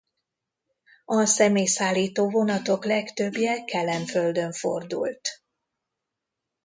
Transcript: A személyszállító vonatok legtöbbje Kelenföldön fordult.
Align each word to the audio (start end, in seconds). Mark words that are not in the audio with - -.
A 1.05 1.25
személyszállító 1.25 2.29
vonatok 2.29 2.85
legtöbbje 2.85 3.63
Kelenföldön 3.65 4.51
fordult. 4.51 5.29